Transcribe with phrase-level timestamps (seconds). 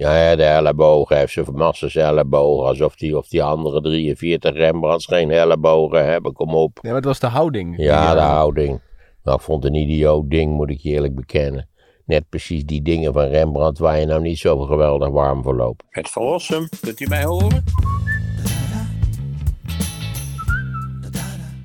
[0.00, 2.68] Ja, ja, de ellebogen heeft ze massas ellebogen.
[2.68, 6.32] Alsof die, of die andere 43 Rembrandts geen ellebogen hebben.
[6.32, 6.78] Kom op.
[6.82, 7.74] Nee, maar het was de houding.
[7.76, 8.80] Ja, de eh, houding.
[9.24, 11.68] Nou, ik vond het een idioot ding, moet ik je eerlijk bekennen.
[12.04, 15.84] Net precies die dingen van Rembrandt waar je nou niet zo geweldig warm voor loopt.
[15.88, 17.64] Het Verlossum, kunt u mij horen?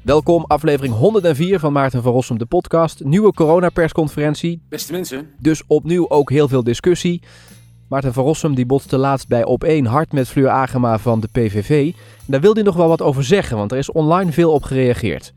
[0.01, 3.03] Welkom, aflevering 104 van Maarten van Rossum, de podcast.
[3.03, 7.21] Nieuwe coronapersconferentie, Beste mensen, dus opnieuw ook heel veel discussie.
[7.87, 11.93] Maarten van Rossum die botste laatst bij Op1 hard met Fleur Agema van de PVV.
[11.95, 14.63] En daar wilde hij nog wel wat over zeggen, want er is online veel op
[14.63, 15.33] gereageerd.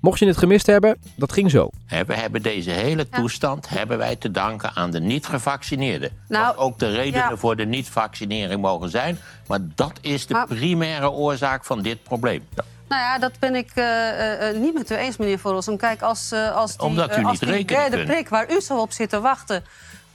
[0.00, 1.70] Mocht je het gemist hebben, dat ging zo.
[2.06, 6.10] We hebben deze hele toestand hebben wij te danken aan de niet-gevaccineerden.
[6.28, 7.36] Nou, Wat ook de redenen ja.
[7.36, 9.18] voor de niet-vaccinering mogen zijn.
[9.46, 12.42] Maar dat is de Maar- primaire oorzaak van dit probleem.
[12.88, 15.76] Nou ja, dat ben ik eh, eh, eh, niet met u eens, meneer Verrossum.
[15.76, 18.08] Kijk, als, eh, als die, Omdat u als niet die rekenen derde kunt.
[18.08, 19.64] prik waar u zo op zit te wachten...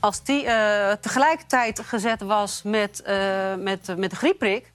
[0.02, 3.16] als die eh, tegelijkertijd gezet was met, eh,
[3.58, 4.70] met, eh, met de griepprik...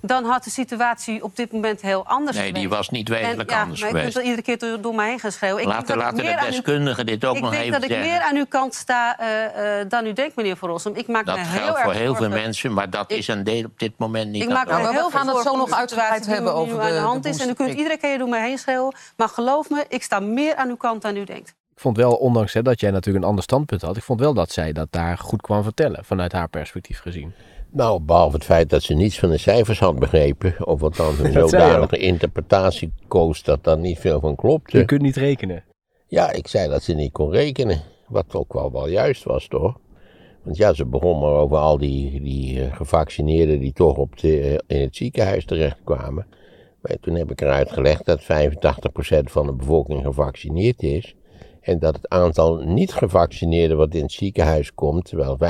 [0.00, 2.64] dan had de situatie op dit moment heel anders Nee, geweest.
[2.68, 4.06] die was niet wezenlijk En, ja, anders maar geweest.
[4.08, 5.62] Ik kunt iedere keer door, door mij heen gaan schreeuwen.
[5.62, 7.74] Ik denk Laten, dat ik laten meer de deskundigen dit ook Ik nog denk even
[7.80, 8.10] dat ik zeggen.
[8.10, 10.94] meer aan uw kant sta eh, eh, dan u denkt, meneer Verrossum.
[10.94, 13.28] Ik maak Dat me heel geldt erg voor heel veel mensen, maar dat Ik- is
[13.28, 14.78] een deel op dit moment niet Ik maak de me.
[14.80, 16.92] Nou, we heel gaan het zo zorgen nog uitgebreid hebben die nu over aan de
[16.94, 17.40] de- hand de is.
[17.40, 18.94] En u kunt iedere keer door mij heen schreeuwen.
[19.16, 21.54] Maar geloof me, ik sta meer aan uw kant dan u denkt.
[21.78, 24.34] Ik vond wel, ondanks hè, dat jij natuurlijk een ander standpunt had, ik vond wel
[24.34, 27.32] dat zij dat daar goed kwam vertellen, vanuit haar perspectief gezien.
[27.70, 30.66] Nou, behalve het feit dat ze niets van de cijfers had begrepen.
[30.66, 34.84] Of wat dan een je zodanige interpretatie koos dat daar niet veel van Je klopte.
[34.84, 35.64] kunt niet rekenen.
[36.06, 37.82] Ja, ik zei dat ze niet kon rekenen.
[38.08, 39.78] Wat ook wel, wel juist was, toch?
[40.42, 44.40] Want ja, ze begon maar over al die, die eh, gevaccineerden die toch op de,
[44.40, 46.26] eh, in het ziekenhuis terechtkwamen.
[46.80, 48.26] Maar toen heb ik eruit gelegd dat 85%
[49.30, 51.16] van de bevolking gevaccineerd is.
[51.68, 55.40] En dat het aantal niet-gevaccineerden wat in het ziekenhuis komt, terwijl 15%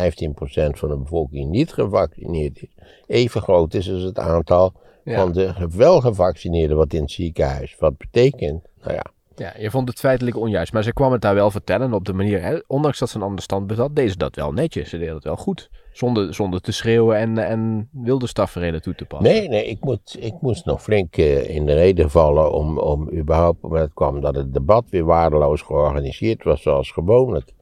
[0.79, 2.75] van de bevolking niet gevaccineerd is,
[3.07, 4.73] even groot is als het aantal
[5.05, 5.21] Ja.
[5.21, 7.77] van de wel gevaccineerden wat in het ziekenhuis.
[7.79, 9.05] Wat betekent, nou ja,
[9.39, 12.13] Ja, je vond het feitelijk onjuist, maar ze kwam het daar wel vertellen op de
[12.13, 14.89] manier, hè, ondanks dat ze een ander standpunt had, deed ze dat wel netjes.
[14.89, 19.05] Ze deed het wel goed, zonder, zonder te schreeuwen en, en wilde stafverreden toe te
[19.05, 19.33] passen.
[19.33, 23.11] Nee, nee, ik, moet, ik moest nog flink eh, in de reden vallen om, om
[23.13, 27.53] überhaupt, maar het kwam dat het debat weer waardeloos georganiseerd was zoals gewoonlijk.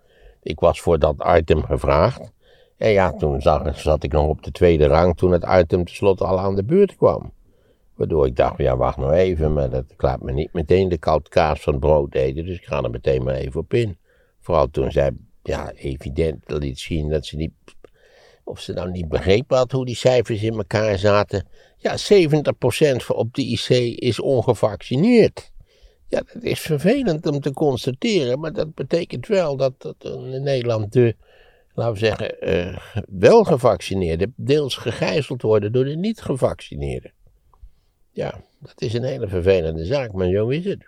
[0.43, 2.33] Ik was voor dat item gevraagd.
[2.77, 6.25] En ja, toen zag, zat ik nog op de tweede rang toen het item tenslotte
[6.25, 7.33] al aan de beurt kwam.
[7.97, 10.99] Waardoor ik dacht, ja wacht nou even, maar dat, ik laat me niet meteen de
[10.99, 13.99] koud kaas van het brood eten, dus ik ga er meteen maar even op in.
[14.41, 15.11] Vooral toen zij,
[15.43, 17.53] ja, evident liet zien dat ze niet
[18.45, 21.47] of ze nou niet begrepen had hoe die cijfers in elkaar zaten.
[21.77, 23.69] Ja, 70% van op de IC
[23.99, 25.53] is ongevaccineerd.
[26.09, 30.93] Ja, dat is vervelend om te constateren, maar dat betekent wel dat, dat in Nederland
[30.93, 31.17] de,
[31.75, 37.13] laten we zeggen, eh, wel gevaccineerden deels gegijzeld worden door de niet gevaccineerden.
[38.17, 40.85] Ja, dat is een hele vervelende zaak, maar zo is het.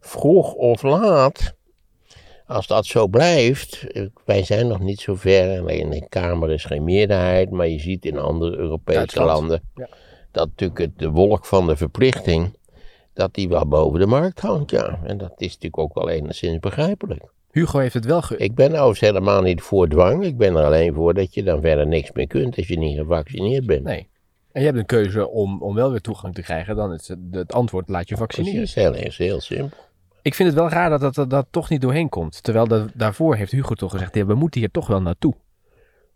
[0.00, 1.54] Vroeg of laat,
[2.46, 3.86] als dat zo blijft,
[4.24, 7.78] wij zijn nog niet zo ver, alleen in de Kamer is geen meerderheid, maar je
[7.80, 9.88] ziet in andere Europese landen Ja.
[10.30, 12.56] dat natuurlijk het- de wolk van de verplichting,
[13.12, 15.00] dat die wel boven de markt hangt, ja.
[15.04, 17.22] En dat is natuurlijk ook wel enigszins begrijpelijk.
[17.50, 18.36] Hugo heeft het wel ge...
[18.36, 21.60] Ik ben overigens helemaal niet voor dwang, ik ben er alleen voor dat je dan
[21.60, 23.84] verder niks meer kunt als je niet gevaccineerd bent.
[23.84, 24.08] Nee.
[24.52, 27.18] En je hebt een keuze om, om wel weer toegang te krijgen, dan is het,
[27.30, 28.58] het antwoord laat je vaccineren.
[28.58, 29.78] Precies, heel, is heel simpel.
[30.22, 32.42] Ik vind het wel raar dat dat, dat, dat toch niet doorheen komt.
[32.42, 35.34] Terwijl dat, daarvoor heeft Hugo toch gezegd, ja, we moeten hier toch wel naartoe.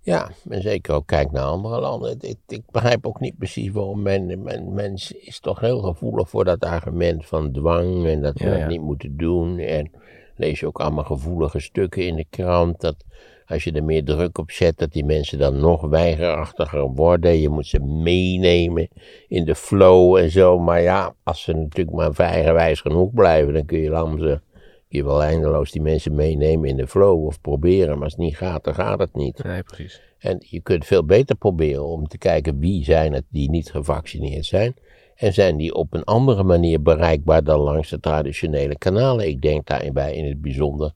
[0.01, 2.17] Ja, en zeker ook kijk naar andere landen.
[2.21, 6.45] Ik, ik begrijp ook niet precies waarom men, men, mens is toch heel gevoelig voor
[6.45, 8.67] dat argument van dwang en dat we Ja, dat ja.
[8.67, 9.59] niet moeten doen.
[9.59, 9.91] En
[10.37, 13.05] lees je ook allemaal gevoelige stukken in de krant dat
[13.47, 17.41] als je er meer druk op zet, dat die mensen dan nog weigerachtiger worden.
[17.41, 18.89] Je moet ze meenemen
[19.29, 20.59] in de flow en zo.
[20.59, 24.41] Maar ja, als ze natuurlijk maar vrijgewijs genoeg blijven, dan kun je lang ze
[24.89, 27.95] je wel eindeloos die mensen meenemen in de flow of proberen.
[27.95, 29.45] Maar als het niet gaat, dan gaat het niet.
[29.45, 30.01] Nee, precies.
[30.19, 34.45] En je kunt veel beter proberen om te kijken wie zijn het die niet gevaccineerd
[34.45, 34.75] zijn.
[35.15, 39.29] En zijn die op een andere manier bereikbaar dan langs de traditionele kanalen.
[39.29, 40.93] Ik denk daarbij in het bijzonder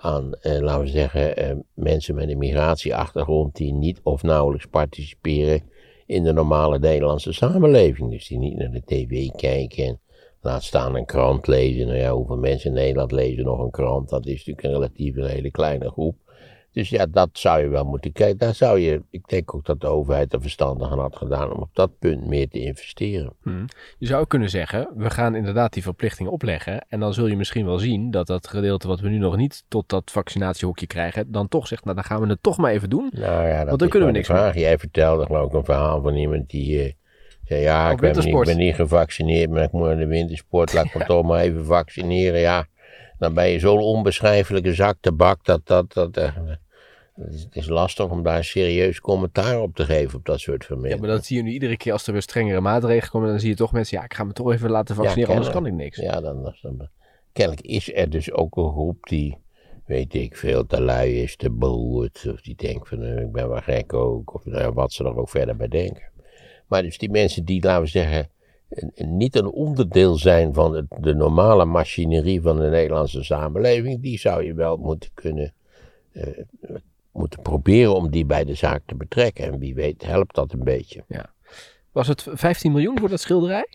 [0.00, 5.62] aan, eh, laten we zeggen, eh, mensen met een migratieachtergrond die niet of nauwelijks participeren
[6.06, 8.10] in de normale Nederlandse samenleving.
[8.10, 10.00] Dus die niet naar de tv kijken en
[10.40, 11.86] laat staan een krant lezen.
[11.86, 14.08] Nou ja, hoeveel mensen in Nederland lezen nog een krant?
[14.08, 16.16] Dat is natuurlijk een relatief een hele kleine groep.
[16.78, 18.38] Dus ja, dat zou je wel moeten kijken.
[18.38, 21.60] Daar zou je, ik denk ook dat de overheid er verstandig aan had gedaan om
[21.60, 23.32] op dat punt meer te investeren.
[23.42, 23.64] Hm.
[23.98, 26.86] Je zou ook kunnen zeggen, we gaan inderdaad die verplichting opleggen.
[26.88, 29.64] En dan zul je misschien wel zien dat dat gedeelte wat we nu nog niet
[29.68, 32.90] tot dat vaccinatiehokje krijgen, dan toch zegt, nou dan gaan we het toch maar even
[32.90, 33.08] doen.
[33.12, 34.54] Nou ja, dat Want dan kunnen we niks vraag.
[34.54, 36.92] Jij vertelde geloof ik een verhaal van iemand die eh,
[37.44, 40.72] zei, ja, ik ben, niet, ik ben niet gevaccineerd, maar ik moet naar de wintersport,
[40.72, 42.40] laat ik me toch maar even vaccineren.
[42.40, 42.66] Ja,
[43.18, 45.92] dan ben je zo'n onbeschrijfelijke zak tabak dat dat...
[45.92, 46.36] dat eh,
[47.18, 50.66] het is- lastig om daar een serieus commentaar op te geven op dat soort Ja,
[50.66, 51.06] verminderingen.
[51.06, 53.28] maar dat zie je nu iedere keer als er weer strengere maatregelen komen.
[53.28, 55.66] Dan zie je toch mensen, ja, ik ga me toch even laten vaccineren, anders kan
[55.66, 55.98] ik niks.
[55.98, 56.88] Ja, dan, dan,
[57.32, 59.38] kennelijk is er dus ook een groep die,
[59.86, 62.26] weet ik veel, te lui is, te beroerd.
[62.32, 64.34] Of die denkt van, eh, ik ben wel gek ook.
[64.34, 66.10] Of nou ja, wat ze er ook verder bij denken.
[66.66, 68.28] Maar dus die mensen die, laten we zeggen,
[68.94, 74.44] niet een onderdeel zijn van het, de normale machinerie van de Nederlandse samenleving, die zou
[74.44, 75.54] je wel moeten kunnen,
[76.12, 76.26] eh,
[77.18, 79.44] moeten proberen om die bij de zaak te betrekken.
[79.44, 81.04] En wie weet helpt dat een beetje.
[81.92, 83.66] Was het 15 miljoen voor dat schilderij?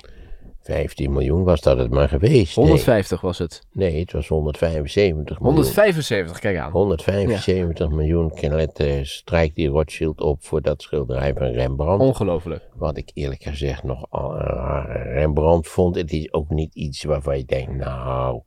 [0.63, 2.57] 15 miljoen was dat het maar geweest.
[2.57, 2.65] Nee.
[2.65, 3.61] 150 was het.
[3.71, 5.55] Nee, het was 175 miljoen.
[5.55, 6.71] 175, kijk aan.
[6.71, 12.03] 175 miljoen Kenneth eh, strijkt die Rothschild op voor dat schilderij van Rembrandt.
[12.03, 12.67] Ongelooflijk.
[12.73, 15.95] Wat ik eerlijk gezegd nog al eh, Rembrandt vond.
[15.95, 18.41] Het is ook niet iets waarvan je denkt, nou,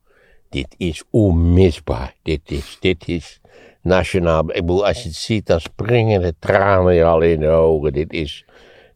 [0.49, 2.15] dit is onmisbaar.
[2.21, 3.41] Dit is, dit is
[3.81, 4.39] nationaal.
[4.39, 7.93] Ik bedoel, als je het ziet, dan springen de tranen je al in de ogen.
[7.93, 8.45] Dit is,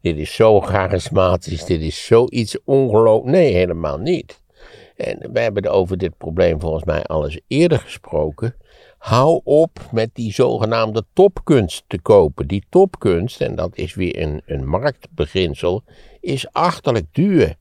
[0.01, 1.65] dit is zo charismatisch.
[1.65, 3.35] Dit is zoiets ongelooflijk.
[3.35, 4.41] Nee, helemaal niet.
[4.95, 8.55] En we hebben over dit probleem volgens mij al eerder gesproken.
[8.97, 12.47] Hou op met die zogenaamde topkunst te kopen.
[12.47, 15.83] Die topkunst, en dat is weer een, een marktbeginsel,
[16.19, 17.55] is achterlijk duur.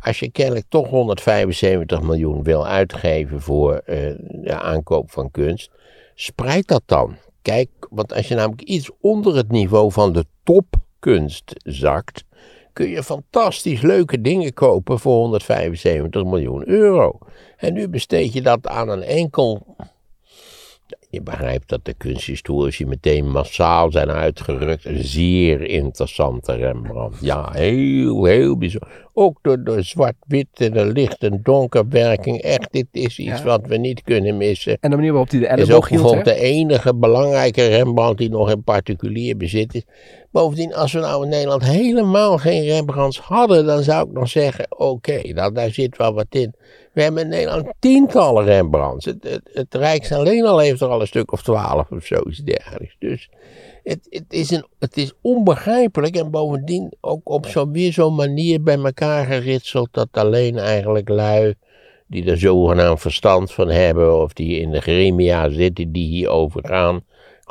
[0.00, 3.96] Als je kennelijk toch 175 miljoen wil uitgeven voor eh,
[4.28, 5.70] de aankoop van kunst,
[6.22, 7.16] spreid dat dan.
[7.42, 12.24] Kijk, want als je namelijk iets onder het niveau van de topkunst zakt,
[12.72, 17.18] kun je fantastisch leuke dingen kopen voor 175 miljoen euro.
[17.56, 19.76] En nu besteed je dat aan een enkel.
[21.12, 24.84] Je begrijpt dat de kunsthistorici meteen massaal zijn uitgerukt.
[24.84, 27.16] Een zeer interessante Rembrandt.
[27.20, 28.88] Ja, heel, heel bijzonder.
[29.14, 32.40] Ook door de zwart-wit en de licht- en donkerwerking.
[32.40, 33.42] Echt, dit is iets Ja.
[33.44, 34.76] wat we niet kunnen missen.
[34.80, 38.18] En de manier waarop hij de Het is ook elleboog bijvoorbeeld de enige belangrijke Rembrandt
[38.18, 39.82] die nog in particulier bezit is.
[40.30, 44.66] Bovendien, als we nou in Nederland helemaal geen Rembrandts hadden, dan zou ik nog zeggen,
[44.78, 46.54] oké, nou, daar zit wel wat in.
[46.92, 49.04] We hebben in Nederland tientallen Rembrandts.
[49.04, 52.96] Het, het, Rijks alleen al heeft er al een stuk of twaalf of zoiets dergelijks.
[52.98, 53.28] Dus
[53.82, 58.62] het, het, is een, het is onbegrijpelijk en bovendien ook op zo'n weer zo'n manier
[58.62, 61.54] bij elkaar geritseld dat alleen eigenlijk lui
[62.06, 67.04] die er zogenaamd verstand van hebben of die in de gremia zitten die hierover gaan,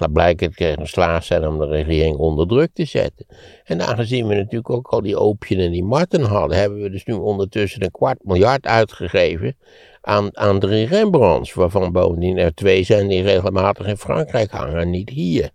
[0.10, 3.26] blijkbaar geslaagd zijn om de regering onder druk te zetten.
[3.64, 7.06] En aangezien we natuurlijk ook al die Oopje en die Marten hadden, hebben we dus
[7.06, 9.56] nu ondertussen een kwart miljard uitgegeven
[10.02, 14.90] aan, aan drie Rembrandts, waarvan bovendien er twee zijn die regelmatig in Frankrijk hangen en
[14.90, 15.52] niet hier.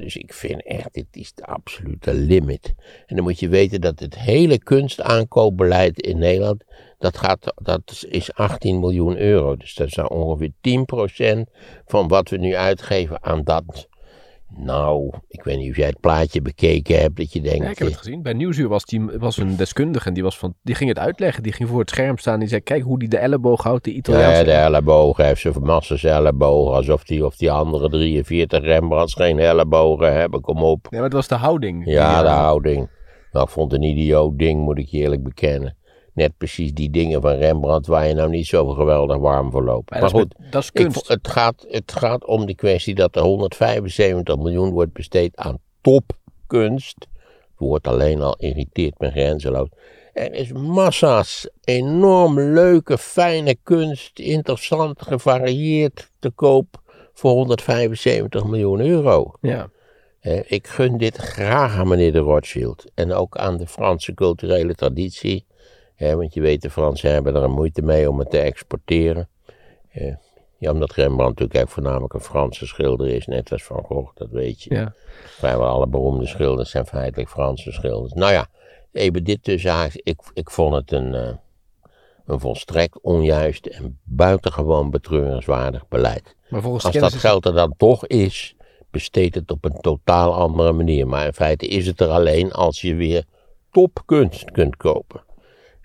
[0.00, 2.74] Dus ik vind echt, dit is de absolute limit.
[3.06, 6.64] En dan moet je weten dat het hele kunstaankoopbeleid in Nederland,
[6.98, 9.56] dat, gaat, dat is 18 miljoen euro.
[9.56, 10.52] Dus dat is nou ongeveer
[11.46, 11.52] 10%
[11.86, 13.88] van wat we nu uitgeven aan dat.
[14.56, 17.64] Nou, ik weet niet of jij het plaatje bekeken hebt, dat je denkt...
[17.64, 18.22] Ja, ik heb het gezien.
[18.22, 21.42] Bij Nieuwsuur was, die, was een deskundige en die, was van, die ging het uitleggen.
[21.42, 23.84] Die ging voor het scherm staan en die zei, kijk hoe die de elleboog houdt,
[23.84, 24.38] de Italiaanse.
[24.38, 29.38] Ja, de ellebogen heeft ze massa's ellebogen, alsof die, of die andere 43 Rembrandts geen
[29.38, 30.86] ellebogen hebben, kom op.
[30.90, 31.82] Nee, maar het was de houding.
[31.84, 32.88] Ja, de eh, houding.
[33.32, 35.76] Nou, ik vond het een idioot ding, moet ik je eerlijk bekennen.
[36.18, 39.90] Net precies die dingen van Rembrandt waar je nou niet zo geweldig warm voor loopt.
[39.90, 41.08] maar Maar dat is goed, met- dat is kunst.
[41.08, 46.96] het, gaat, het gaat om de kwestie dat er 175 miljoen wordt besteed aan topkunst.
[46.98, 49.68] Het woord alleen al irriteert me grenzeloos.
[50.12, 56.82] Er is massa's enorm leuke, fijne kunst, interessant, gevarieerd te koop
[57.14, 59.32] voor 175 miljoen euro.
[59.40, 59.70] ja.
[60.20, 62.84] Eh, ik gun dit graag aan meneer de Rothschild.
[62.94, 65.46] En ook aan de Franse culturele traditie.
[65.98, 69.28] Want je weet, de Fransen hebben er een moeite mee om het te exporteren.
[69.90, 70.14] Eh,
[70.58, 73.26] ja, omdat Rembrandt natuurlijk eigenlijk voornamelijk een Franse schilder is.
[73.26, 74.74] Net als Van Gogh, dat weet je.
[74.74, 74.94] Ja.
[75.24, 78.12] Vrijwel alle beroemde schilders zijn feitelijk Franse schilders.
[78.12, 78.46] Nou ja,
[78.92, 80.00] even dit tussen haakjes.
[80.04, 81.34] Ik, ik vond het een, eh,
[82.26, 86.36] een volstrekt onjuist en buitengewoon betreurenswaardig beleid.
[86.48, 88.54] Maar volgens Als dat geld er dan toch is,
[88.90, 91.06] besteed het op een totaal andere manier.
[91.06, 93.24] Maar in feite is het er alleen als je weer
[93.70, 95.26] topkunst kunt kopen.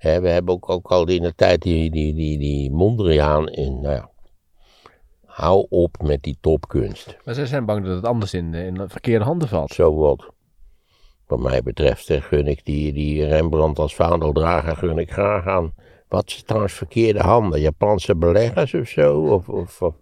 [0.04, 3.96] We hebben ook, ook al in de tijd die, die, die, die Mondriaan in, nou
[3.96, 4.10] ja,
[5.34, 7.18] Hou op met die topkunst.
[7.26, 9.72] Maar zij zijn bang dat het anders in, in de verkeerde handen valt.
[9.72, 10.34] Zo wat.
[11.28, 15.74] Wat mij betreft gun ik die, die Rembrandt als vaandeldrager gun ik graag aan.
[16.08, 17.62] Wat is trouwens verkeerde handen?
[17.62, 19.20] Japanse beleggers of zo?
[19.20, 19.96] Of, of, of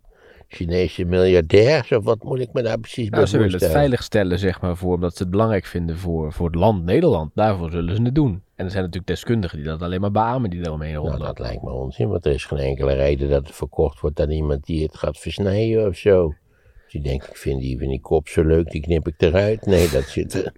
[0.48, 1.92] Chinese miljardairs?
[1.92, 3.88] Of wat moet ik me daar precies bij Nou, ze willen het voorstellen?
[3.88, 7.32] veilig stellen, zeg maar, voor, omdat ze het belangrijk vinden voor, voor het land Nederland.
[7.36, 8.44] Daarvoor zullen ze het doen.
[8.62, 11.20] En er zijn natuurlijk deskundigen die dat alleen maar beamen, die Nou, rondlopen.
[11.20, 14.32] dat lijkt me onzin, want er is geen enkele reden dat het verkocht wordt aan
[14.32, 16.28] iemand die het gaat versnijden of zo.
[16.84, 19.66] Dus die denkt, ik vind die, vind die kop zo leuk, die knip ik eruit.
[19.66, 20.54] Nee, dat zit, er,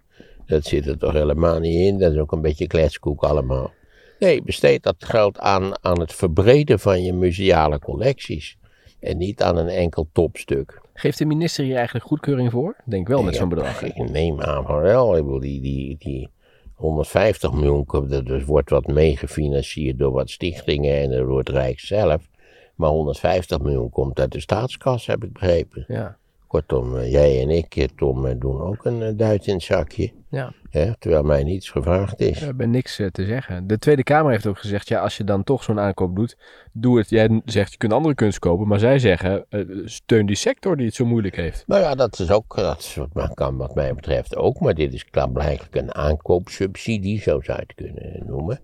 [0.46, 1.98] dat zit er toch helemaal niet in.
[1.98, 3.72] Dat is ook een beetje kletskoek allemaal.
[4.20, 8.58] Nee, besteed dat geld aan, aan het verbreden van je museale collecties.
[9.00, 10.82] En niet aan een enkel topstuk.
[10.94, 12.76] Geeft de minister hier eigenlijk goedkeuring voor?
[12.86, 13.82] Denk wel met zo'n bedrag.
[13.82, 15.18] Ik neem aan van wel.
[15.18, 16.30] Ik bedoel, die, die, die
[16.74, 22.30] 150 miljoen, dat dus wordt wat meegefinancierd door wat stichtingen en door het Rijk zelf.
[22.76, 25.86] Maar 150 miljoen komt uit de staatskas, heb ik begrepen.
[25.88, 26.18] Ja.
[26.54, 30.12] Kortom, eh, jij en ik, eh, Tom, eh, doen ook een duit in het zakje.
[30.30, 30.54] Ja.
[30.70, 32.40] Hè, terwijl mij niets gevraagd is.
[32.40, 33.68] We hebben niks te zeggen.
[33.68, 36.38] De Tweede Kamer heeft ook gezegd, ja, als je dan toch zo'n aankoop doet,
[36.72, 37.10] doe het.
[37.10, 39.46] Jij zegt, je kunt andere kunst kopen, maar zij zeggen,
[39.86, 41.64] steun die sector die het zo moeilijk heeft.
[41.68, 44.74] Nou ja, dat is ook, dat is wat, maar kan wat mij betreft ook, maar
[44.74, 48.60] dit is klaarblijkelijk een aankoopsubsidie, zo zou je het kunnen noemen.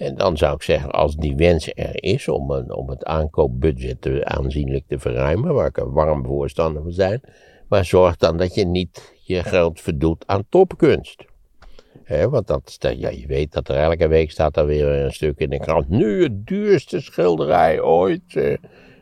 [0.00, 4.00] En dan zou ik zeggen, als die wens er is om, een, om het aankoopbudget
[4.00, 7.20] te, aanzienlijk te verruimen, waar ik een warm voorstander van zijn,
[7.68, 11.24] maar zorg dan dat je niet je geld verdoet aan topkunst.
[12.04, 15.38] Hè, want dat, ja, je weet dat er elke week staat er weer een stuk
[15.38, 15.88] in de krant.
[15.88, 18.22] Nu het duurste schilderij ooit.
[18.36, 18.56] eh.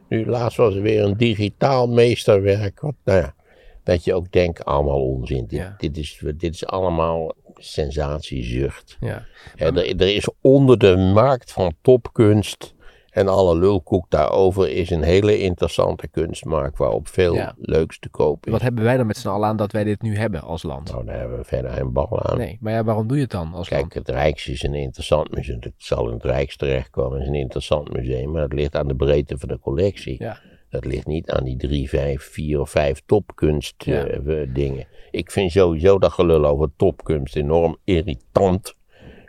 [0.08, 2.80] nu laatst was er weer een digitaal meesterwerk.
[2.80, 3.34] Wat, nou ja,
[3.82, 5.46] dat je ook denkt, allemaal onzin.
[5.46, 5.74] Dit, Ja.
[5.78, 8.96] dit, is, dit is allemaal sensatiezucht.
[9.00, 9.24] Ja.
[9.56, 12.74] Er, er is onder de markt van topkunst
[13.10, 17.54] en alle lulkoek daarover is een hele interessante kunstmarkt waarop veel Ja.
[17.58, 18.52] leuks te koop is.
[18.52, 20.90] Wat hebben wij dan met z'n allen aan dat wij dit nu hebben als land?
[20.92, 22.38] Nou, daar hebben we verder geen bal aan.
[22.38, 23.94] Nee, maar ja, waarom doe je het dan als Kijk, land?
[23.94, 25.58] het Rijks is een interessant museum.
[25.60, 27.12] Het zal in het Rijks terechtkomen.
[27.12, 30.22] Het is een interessant museum, maar het ligt aan de breedte van de collectie.
[30.22, 30.40] Ja.
[30.70, 34.04] Dat ligt niet aan die drie, vijf, vier of vijf topkunst Ja.
[34.06, 34.86] eh, dingen.
[35.10, 38.74] Ik vind sowieso dat gelul over topkunst enorm irritant.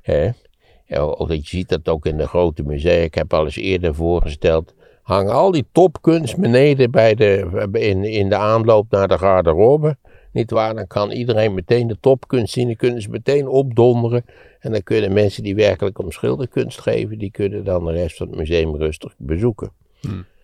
[0.01, 0.29] Hè?
[0.85, 3.03] Je ziet dat ook in de grote musea.
[3.03, 4.75] Ik heb al eens eerder voorgesteld.
[5.01, 9.97] Hangen al die topkunst beneden bij de, in, in de aanloop naar de garderobe.
[10.31, 12.67] Niet waar, dan kan iedereen meteen de topkunst zien.
[12.67, 14.25] Dan kunnen ze meteen opdonderen.
[14.59, 18.27] En dan kunnen mensen die werkelijk om schilderkunst geven, die kunnen dan de rest van
[18.27, 19.71] het museum rustig bezoeken.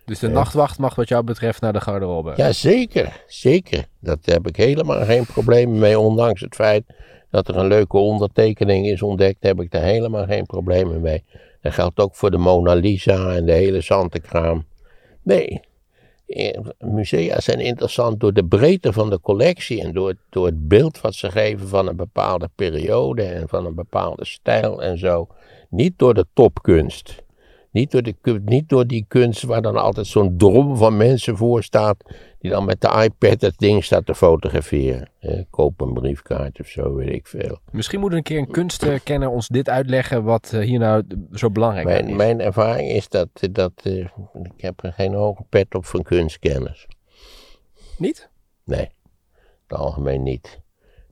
[0.06, 2.34] Dus de nachtwacht mag wat jou betreft naar de garderobe.
[2.36, 3.24] Ja, zeker.
[3.28, 3.86] Zeker.
[4.00, 6.00] Daar heb ik helemaal geen problemen mee.
[6.00, 6.84] Ondanks het feit
[7.30, 11.24] dat er een leuke ondertekening is ontdekt, heb ik daar helemaal geen problemen mee.
[11.62, 14.66] Dat geldt ook voor de Mona Lisa en de hele zantenkraam.
[15.24, 15.60] Nee.
[16.28, 21.02] eh, Musea zijn interessant door de breedte van de collectie en door, door het beeld
[21.02, 25.28] wat ze geven van een bepaalde periode en van een bepaalde stijl en zo.
[25.70, 27.24] Niet door de topkunst.
[27.75, 31.63] Niet door, de, niet door die kunst waar dan altijd zo'n drom van mensen voor
[31.63, 31.98] staat.
[32.39, 35.10] Die dan met de iPad het ding staat te fotograferen.
[35.20, 37.60] Eh, koop een briefkaart of zo, weet ik veel.
[37.72, 41.86] Misschien moet een keer een kunstkenner ons dit uitleggen wat eh, hier nou zo belangrijk
[41.86, 42.15] Mijn, is.
[42.15, 44.00] mijn ervaring is dat, dat eh,
[44.44, 46.88] ik heb er geen hoge pet op van kunstkenners.
[47.98, 48.29] Niet?
[48.63, 48.89] Nee, in
[49.67, 50.62] het algemeen niet.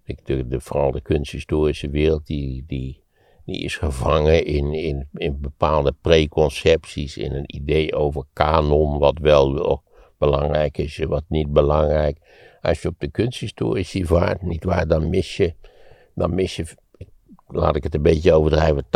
[0.04, 3.03] Ik, de, de, vooral de kunsthistorische wereld, die, die,
[3.46, 9.84] die is gevangen in, in, in bepaalde preconcepties, in een idee over kanon, wat wel,
[10.18, 12.18] belangrijk is en wat niet belangrijk.
[12.62, 15.54] Als je op de kunsthistorici vaart, niet waar, dan mis je,
[16.16, 16.66] dan mis je,
[17.48, 18.88] laat ik het een beetje overdrijven, 80%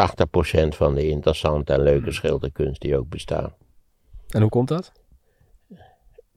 [0.67, 3.53] van de interessante en leuke schilderkunst die ook bestaat.
[4.29, 4.91] En hoe komt dat?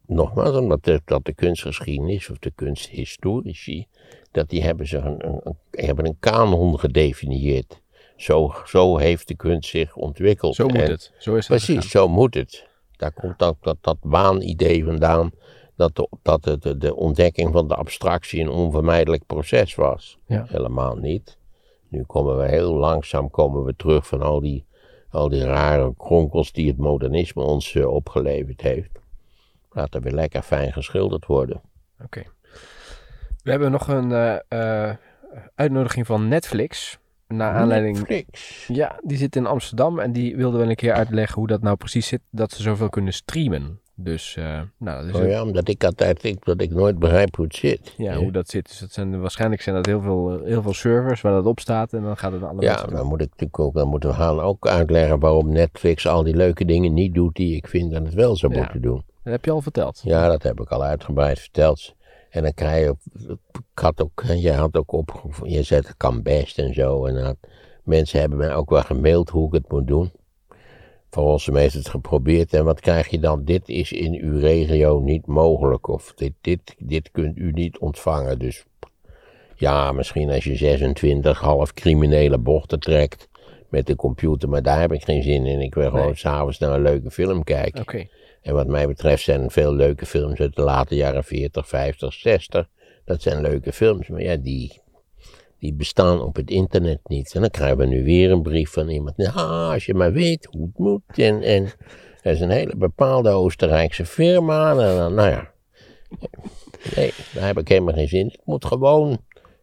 [0.07, 3.87] Nogmaals, omdat de, dat de kunstgeschiedenis of de kunsthistorici,
[4.31, 7.81] dat die hebben, een, een- hebben een kanon gedefinieerd.
[8.21, 10.55] Zo, zo heeft de kunst zich ontwikkeld.
[10.55, 11.13] Zo moet En- het.
[11.19, 12.69] Zo is het Precies, zo moet het.
[12.97, 15.31] Daar komt ook dat, dat waanidee vandaan,
[15.77, 20.19] dat, de, dat de, de, de ontdekking van de abstractie een onvermijdelijk proces was.
[20.27, 20.45] Ja.
[20.49, 21.39] Helemaal niet.
[21.89, 24.65] Nu komen we heel langzaam komen we terug van al die,
[25.11, 28.91] al die rare kronkels die het modernisme ons eh, opgeleverd heeft.
[29.71, 31.61] Laat er weer lekker fijn geschilderd worden.
[32.05, 32.23] Oké.
[33.43, 34.97] We hebben nog een eh, eh,
[35.55, 36.99] uitnodiging van Netflix.
[37.35, 37.97] Naar aanleiding.
[37.99, 38.65] Netflix.
[38.69, 41.77] Ja, die zit in Amsterdam en die wilde wel een keer uitleggen hoe dat nou
[41.77, 42.21] precies zit.
[42.31, 43.81] Dat ze zoveel kunnen streamen.
[43.95, 47.37] Dus, eh, nou, dat is Oh ja, omdat ik altijd denk dat ik nooit begrijp
[47.37, 47.95] hoe het zit.
[47.97, 48.19] ja, Ja.
[48.19, 48.69] hoe dat zit.
[48.69, 51.93] Dus dat zijn, waarschijnlijk zijn dat heel veel, heel veel servers waar dat op staat.
[51.93, 54.15] En dan gaat het naar alle Ja, dan moet ik natuurlijk ook, dan moeten we
[54.15, 58.03] gaan ook uitleggen waarom Netflix al die leuke dingen niet doet die ik vind dat
[58.05, 58.59] het wel zou Ja.
[58.61, 59.03] moeten doen.
[59.23, 60.01] Dat heb je al verteld.
[60.05, 61.95] Ja, dat heb ik al uitgebreid verteld.
[62.31, 62.97] En dan krijg je,
[63.53, 67.07] ik had ook, je had ook op, je zet het kan best en zo.
[67.07, 67.39] En
[67.85, 70.11] mensen hebben mij ook wel gemaild hoe ik het moet doen.
[71.11, 72.55] Voor ons heeft het geprobeerd.
[72.55, 73.45] En wat krijg je dan?
[73.45, 75.89] Dit is in uw regio niet mogelijk.
[75.89, 78.39] Of dit, dit, dit kunt u niet ontvangen.
[78.39, 78.65] Dus
[79.57, 83.29] ja, misschien als je 26 half criminele bochten trekt
[83.69, 84.49] met de computer.
[84.49, 85.61] Maar daar heb ik geen zin in.
[85.61, 86.15] Ik wil gewoon Nee.
[86.15, 87.81] s'avonds naar een leuke film kijken.
[87.81, 88.07] Oké.
[88.43, 92.69] En wat mij betreft zijn veel leuke films uit de late jaren 40, 50, 60.
[93.05, 94.81] Dat zijn leuke films, maar ja, die,
[95.59, 97.35] die bestaan op het internet niet.
[97.35, 99.17] En dan krijgen we nu weer een brief van iemand.
[99.17, 101.03] Nou, als je maar weet hoe het moet.
[101.19, 101.73] En, en
[102.23, 104.71] er is een hele bepaalde Oostenrijkse firma.
[104.71, 105.51] En dan, nou ja,
[106.97, 108.21] nee, daar heb ik helemaal geen zin.
[108.21, 108.27] in.
[108.27, 109.19] Het moet gewoon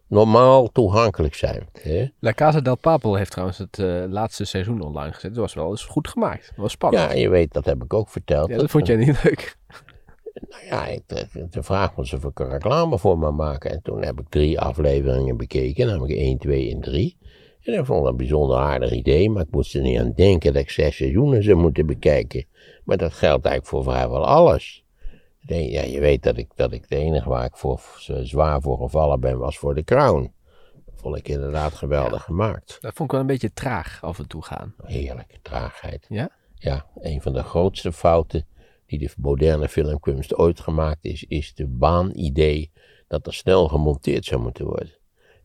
[0.08, 1.68] normaal toegankelijk zijn.
[1.82, 2.08] Hè?
[2.20, 5.34] La Casa del Papel heeft trouwens het eh, laatste seizoen online gezet.
[5.34, 6.48] Dat was wel eens goed gemaakt.
[6.48, 7.12] Dat was spannend.
[7.12, 8.50] Ja, je weet, dat heb ik ook verteld.
[8.50, 9.58] Ja, dat vond jij niet leuk.
[10.50, 11.02] Nou ja, ik,
[11.52, 13.72] de, vraag was of ik er reclame voor me maken.
[13.72, 17.18] En toen heb ik drie afleveringen bekeken, namelijk 1, 2 en 3.
[17.64, 20.54] En ik vond het een bijzonder aardig idee, maar ik moest er niet aan denken
[20.54, 22.46] dat ik zes seizoenen zou moeten bekijken.
[22.84, 24.84] Maar dat geldt eigenlijk voor vrijwel alles.
[25.56, 27.82] Ja, je weet dat ik, dat ik de enige waar ik voor,
[28.22, 30.34] zwaar voor gevallen ben, was voor de Crown.
[30.86, 32.77] Dat vond ik inderdaad geweldig gemaakt.
[32.82, 34.75] Dat vond ik wel een beetje traag af en toe gaan.
[34.84, 36.06] Heerlijke traagheid.
[36.10, 36.30] Ja?
[36.56, 38.46] Ja, een van de grootste fouten
[38.86, 42.72] die de moderne filmkunst ooit gemaakt is, is de baanidee
[43.08, 44.96] dat er snel gemonteerd zou moeten worden.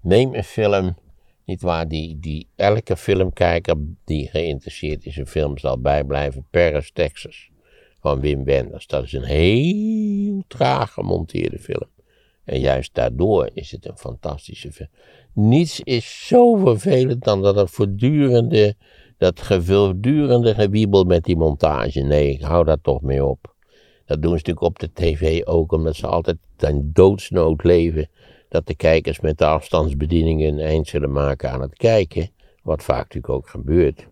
[0.01, 0.97] Neem een film,
[1.45, 7.51] niet waar, die, die elke filmkijker die geïnteresseerd is in film zal bijblijven, Paris, Texas,
[8.03, 8.87] van Wim Wenders.
[8.87, 11.89] Dat is een heel traag gemonteerde film.
[12.45, 14.89] En juist daardoor is het een fantastische film.
[15.33, 18.77] Niets is zo vervelend dan dat voortdurende
[19.23, 22.01] dat voortdurende gewiebel met die montage.
[22.01, 23.55] Nee, hou daar toch mee op.
[24.05, 28.09] Dat doen ze natuurlijk op de tv ook, omdat ze altijd ten doodsnood leven.
[28.49, 32.31] Dat de kijkers met de afstandsbedieningen een eind zullen maken aan het kijken.
[32.63, 34.07] Wat vaak natuurlijk ook gebeurt.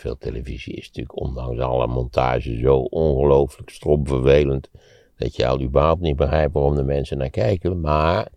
[0.00, 4.70] Veel televisie is natuurlijk ondanks alle montage zo ongelooflijk strompvervelend.
[5.16, 7.80] Dat je al überhaupt niet begrijpt waarom de mensen naar kijken.
[7.80, 8.28] Maar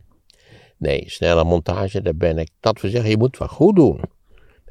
[0.77, 2.49] nee, snelle montage, daar ben ik.
[2.59, 4.01] Dat we zeggen, je moet het wel goed doen.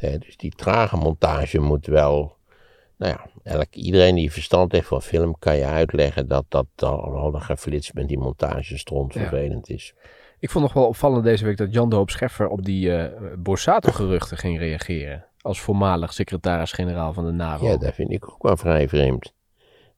[0.00, 2.36] Dus die trage montage moet wel.
[2.96, 7.30] Nou ja, elk, iedereen die verstand heeft van film kan je uitleggen dat dat al
[7.30, 9.20] dat geflits met die montage stront Ja.
[9.20, 9.94] vervelend is.
[10.38, 13.12] Ik vond nog wel opvallend deze week dat Jan de Hoop Scheffer op die eh
[13.38, 15.24] Borsato-geruchten ging reageren.
[15.48, 17.66] Als voormalig secretaris-generaal van de NAVO.
[17.66, 19.32] Ja, dat vind ik ook wel vrij vreemd.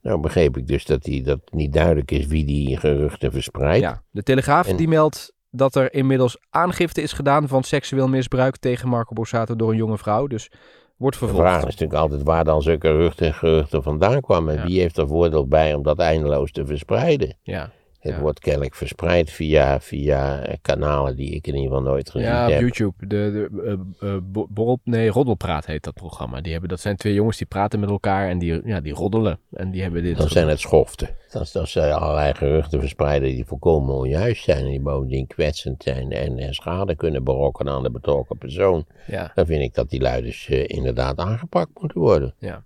[0.01, 3.81] Nou begreep ik dus dat, die, dat niet duidelijk is wie die geruchten verspreidt.
[3.83, 8.57] Ja, de Telegraaf En- die meldt dat er inmiddels aangifte is gedaan van seksueel misbruik
[8.57, 10.27] tegen Marco Borsato door een jonge vrouw.
[10.27, 10.51] Dus
[10.97, 11.47] wordt De vervolgd.
[11.49, 14.53] vraag is natuurlijk altijd waar dan zulke geruchten, geruchten vandaan kwamen.
[14.53, 14.65] En Ja.
[14.67, 17.37] wie heeft er voordeel bij om dat eindeloos te verspreiden?
[17.41, 18.19] Ja, Het Ja.
[18.19, 22.51] wordt kennelijk verspreid via, via kanalen die ik in ieder geval nooit gezien ja op
[22.51, 22.61] heb.
[22.61, 23.07] YouTube.
[23.07, 23.49] De, de
[24.01, 26.41] eh, eh, bo- borrel, nee, Roddelpraat heet dat programma.
[26.41, 29.39] Die hebben, dat zijn twee jongens die praten met elkaar en die, ja, die roddelen.
[29.51, 30.17] En die hebben dit.
[30.17, 31.09] Dan zijn het schoften.
[31.31, 34.63] Dat dat ze allerlei geruchten verspreiden die volkomen onjuist zijn.
[34.63, 38.85] En die bovendien kwetsend zijn en, en schade kunnen berokkenen aan de betrokken persoon.
[39.07, 42.33] Ja, Dan vind ik dat die luiders eh, inderdaad aangepakt moeten worden.
[42.39, 42.63] ja.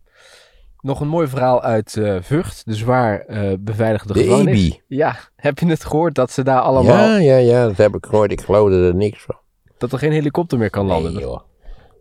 [0.85, 4.65] Nog een mooi verhaal uit eh, Vught, de zwaar eh, beveiligde De gevangenis.
[4.65, 4.81] EBI.
[4.87, 8.05] Ja, heb je het gehoord dat ze daar allemaal, Ja, ja, ja, dat heb ik
[8.05, 8.31] gehoord.
[8.31, 9.35] Ik geloofde er niks van.
[9.77, 11.13] dat er geen helikopter meer kan landen?
[11.13, 11.39] Nee, joh.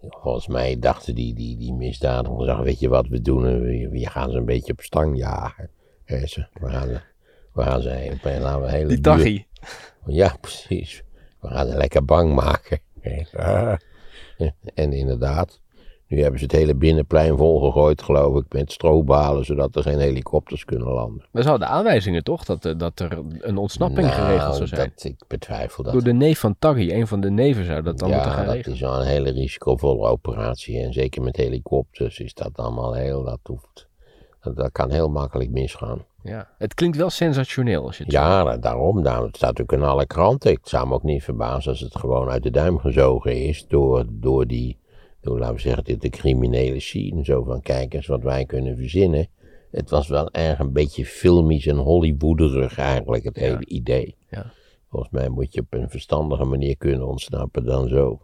[0.00, 3.42] Volgens mij dachten die, die, die misdadigers, weet je wat we doen?
[3.42, 5.70] We, we gaan ze een beetje op stang jagen.
[6.04, 7.00] We gaan ze,
[7.52, 9.46] we gaan ze een, laten we hele die Taghi.
[10.06, 11.02] Ja, precies.
[11.40, 12.78] We gaan ze lekker bang maken.
[14.74, 15.60] En inderdaad,
[16.14, 20.64] nu hebben ze het hele binnenplein volgegooid, geloof ik, met strobalen, zodat er geen helikopters
[20.64, 21.26] kunnen landen.
[21.30, 24.92] We zouden aanwijzingen toch, dat, eh, dat er een ontsnapping Nou, geregeld zou zijn.
[24.94, 25.92] Dat, ik betwijfel dat.
[25.92, 28.44] Door de neef van Taghi, een van de neven zou dat dan moeten ja, gaan
[28.46, 28.74] dat regelen.
[28.74, 30.80] is wel een hele risicovolle operatie.
[30.80, 33.86] En zeker met helikopters is dat allemaal heel, dat hoeft,
[34.40, 36.04] dat, dat kan heel makkelijk misgaan.
[36.22, 36.48] Ja.
[36.58, 39.26] Het klinkt wel sensationeel als je het Ja, da- daarom, daarom.
[39.26, 40.50] Het staat natuurlijk in alle kranten.
[40.50, 44.04] Ik zou me ook niet verbazen als het gewoon uit de duim gezogen is door,
[44.10, 44.78] door die,
[45.24, 47.24] door, laten we zeggen, dit de criminele scene.
[47.24, 49.28] Zo van, kijk eens wat wij kunnen verzinnen.
[49.70, 53.42] Het was wel erg een beetje filmisch en Hollywooderig eigenlijk, het Ja.
[53.42, 54.16] hele idee.
[54.30, 54.52] Ja.
[54.90, 58.18] Volgens mij moet je op een verstandige manier kunnen ontsnappen dan zo.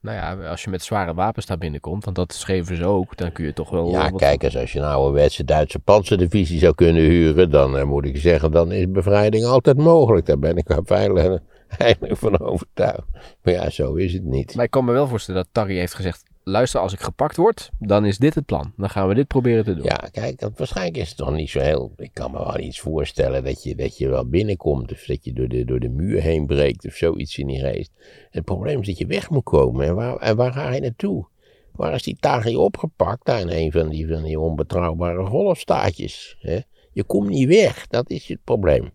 [0.00, 3.32] Nou ja, als je met zware wapens daar binnenkomt, want dat schreven ze ook, dan
[3.32, 3.90] kun je toch wel...
[3.90, 7.76] Ja, Oh, wat- kijk eens, als je een ouderwetse Duitse panzerdivisie zou kunnen huren, dan
[7.78, 10.26] eh, moet ik zeggen, dan is bevrijding altijd mogelijk.
[10.26, 11.38] Daar ben ik wel veilig,
[11.78, 13.06] heilig van overtuigd.
[13.42, 14.54] Maar ja, zo is het niet.
[14.54, 17.70] Maar ik kan me wel voorstellen dat Taghi heeft gezegd, luister, als ik gepakt word,
[17.78, 18.72] dan is dit het plan.
[18.76, 19.84] Dan gaan we dit proberen te doen.
[19.84, 21.92] Ja, kijk, dat, waarschijnlijk is het toch niet zo heel...
[21.96, 24.92] Ik kan me wel iets voorstellen dat je, dat je wel binnenkomt...
[24.92, 27.88] of dat je door de, door de muur heen breekt of zoiets in die race.
[28.30, 29.86] Het probleem is dat je weg moet komen.
[29.86, 31.26] En waar, en waar ga je naartoe?
[31.72, 33.24] Waar is die Taghi opgepakt?
[33.26, 36.36] Daar in een van die, van die onbetrouwbare golfstaatjes.
[36.38, 36.60] Hè?
[36.92, 38.90] Je komt niet weg, dat is het probleem.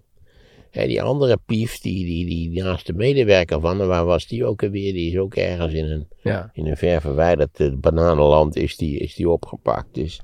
[0.71, 4.63] Die andere pief, die, die, die, die naast de medewerker van, waar was die ook
[4.63, 4.93] alweer?
[4.93, 6.49] Die is ook ergens in een, Ja.
[6.53, 9.93] in een ver verwijderd eh, bananenland is die, is die opgepakt.
[9.93, 10.21] Dus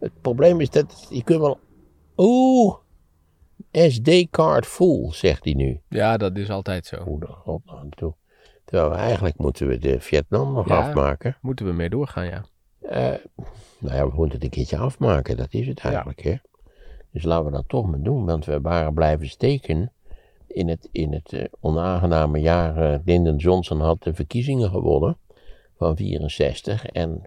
[0.00, 1.58] het probleem is dat je kunt wel...
[2.16, 2.74] Oeh,
[3.72, 5.80] SD-card full, zegt hij nu.
[5.88, 6.96] Ja, dat is altijd zo.
[7.02, 8.14] Hoe de god nou aan toe.
[8.64, 10.78] Terwijl we eigenlijk moeten we de Vietnam nog Ja.
[10.88, 11.36] afmaken.
[11.40, 12.44] Moeten we mee doorgaan, ja.
[12.80, 13.18] Eh,
[13.78, 16.34] nou ja, we moeten het een keertje afmaken, dat is het eigenlijk, hè.
[17.12, 19.92] Dus laten we dat toch maar doen, want we waren blijven steken
[20.46, 22.76] in het, in het eh, onaangename jaar.
[22.76, 25.16] eh, Lyndon Johnson had de verkiezingen gewonnen
[25.76, 27.22] van 64 en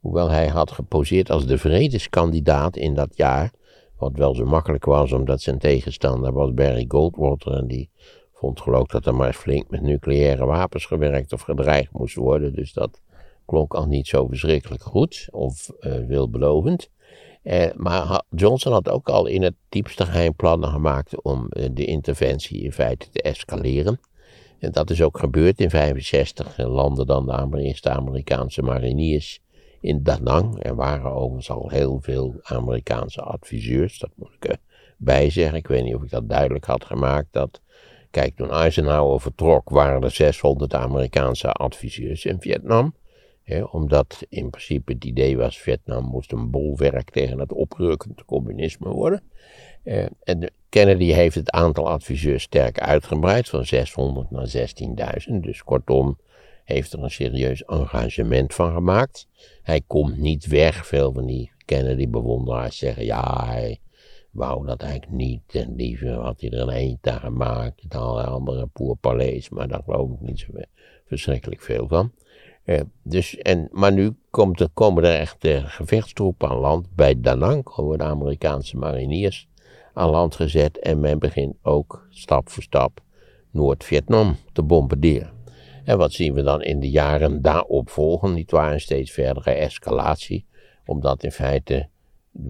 [0.00, 3.50] hoewel hij had geposeerd als de vredeskandidaat in dat jaar,
[3.96, 7.90] wat wel zo makkelijk was omdat zijn tegenstander was Barry Goldwater en die
[8.32, 12.54] vond geloof ik dat er maar flink met nucleaire wapens gewerkt of gedreigd moest worden,
[12.54, 13.00] dus dat
[13.46, 16.90] klonk al niet zo verschrikkelijk goed of eh, veelbelovend.
[17.42, 21.84] Eh, maar Johnson had ook al in het diepste geheim plannen gemaakt om eh, de
[21.84, 24.00] interventie in feite te escaleren.
[24.58, 26.58] En dat is ook gebeurd in 65.
[26.58, 29.40] Er landden dan de eerste Amerikaanse mariniers
[29.80, 30.64] in Da Nang.
[30.64, 34.58] Er waren overigens al heel veel Amerikaanse adviseurs, dat moet ik
[34.98, 35.58] erbij zeggen.
[35.58, 37.26] Ik weet niet of ik dat duidelijk had gemaakt.
[37.30, 37.60] Dat,
[38.10, 42.94] kijk, toen Eisenhower vertrok, waren er 600 Amerikaanse adviseurs in Vietnam.
[43.70, 49.22] Omdat in principe het idee was, Vietnam moest een bolwerk tegen het oprukkend communisme worden.
[49.82, 55.42] Eh, en Kennedy heeft het aantal adviseurs sterk uitgebreid, van 600 naar 16.000.
[55.42, 56.18] Dus kortom,
[56.68, 59.26] heeft er een serieus engagement van gemaakt.
[59.62, 60.86] Hij komt niet weg.
[60.86, 63.80] Veel van die Kennedy-bewonderaars zeggen, ja, hij
[64.30, 65.42] wou dat eigenlijk niet.
[65.54, 67.82] En liever had hij er een eentje gemaakt.
[67.88, 68.68] En alle andere
[69.50, 70.46] maar daar geloof ik niet zo
[71.06, 72.12] verschrikkelijk veel van.
[73.02, 76.94] Dus, en, maar nu komt komen er echt eh, gevechtstroepen aan land.
[76.94, 79.48] Bij Da Nang komen de Amerikaanse mariniers
[79.94, 80.78] aan land gezet.
[80.78, 83.00] En men begint ook stap voor stap
[83.50, 85.30] Noord-Vietnam te bombarderen.
[85.84, 88.34] En wat zien we dan in de jaren daarop volgen?
[88.34, 90.46] Niet waar een steeds verdere escalatie.
[90.84, 91.88] Omdat in feite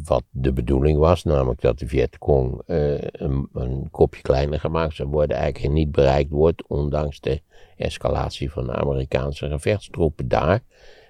[0.04, 5.08] wat de bedoeling was, namelijk dat de Vietcong eh, een, een kopje kleiner gemaakt zou
[5.08, 7.40] worden, eigenlijk niet bereikt wordt, ondanks de
[7.76, 10.60] escalatie van de Amerikaanse gevechtstroepen daar.